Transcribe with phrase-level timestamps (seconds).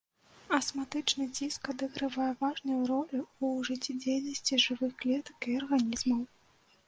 [0.57, 6.21] Асматычны ціск адыгрывае важную ролю ў жыццядзейнасці жывых клетак і арганізмаў.